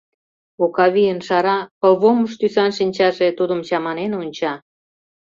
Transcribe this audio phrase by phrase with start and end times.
[0.63, 4.53] Окавийын шара, пылвомыш тӱсан шинчаже тудым чаманен онча.